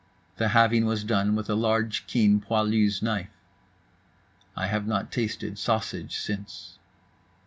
The 0.37 0.47
halving 0.47 0.85
was 0.87 1.03
done 1.03 1.35
with 1.35 1.47
a 1.47 1.53
large 1.53 2.07
keen 2.07 2.41
poilu's 2.41 3.03
knife. 3.03 3.29
I 4.55 4.65
have 4.65 4.87
not 4.87 5.11
tasted 5.11 5.53
a 5.53 5.57
sausage 5.57 6.17
since. 6.17 6.79